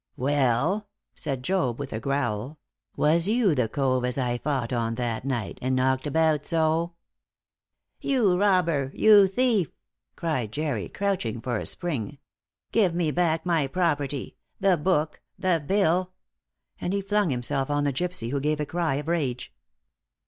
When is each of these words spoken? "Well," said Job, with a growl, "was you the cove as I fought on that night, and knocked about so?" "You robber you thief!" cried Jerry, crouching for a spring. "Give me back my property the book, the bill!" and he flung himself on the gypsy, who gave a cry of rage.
"Well," 0.17 0.87
said 1.13 1.43
Job, 1.43 1.77
with 1.77 1.93
a 1.93 1.99
growl, 1.99 2.57
"was 2.95 3.27
you 3.27 3.53
the 3.53 3.69
cove 3.69 4.03
as 4.03 4.17
I 4.17 4.39
fought 4.39 4.73
on 4.73 4.95
that 4.95 5.25
night, 5.25 5.59
and 5.61 5.75
knocked 5.75 6.07
about 6.07 6.43
so?" 6.43 6.93
"You 7.99 8.35
robber 8.35 8.89
you 8.95 9.27
thief!" 9.27 9.69
cried 10.15 10.51
Jerry, 10.51 10.89
crouching 10.89 11.39
for 11.39 11.57
a 11.59 11.67
spring. 11.67 12.17
"Give 12.71 12.95
me 12.95 13.11
back 13.11 13.45
my 13.45 13.67
property 13.67 14.37
the 14.59 14.75
book, 14.75 15.21
the 15.37 15.63
bill!" 15.67 16.13
and 16.79 16.93
he 16.93 17.01
flung 17.03 17.29
himself 17.29 17.69
on 17.69 17.83
the 17.83 17.93
gypsy, 17.93 18.31
who 18.31 18.39
gave 18.39 18.59
a 18.59 18.65
cry 18.65 18.95
of 18.95 19.07
rage. 19.07 19.53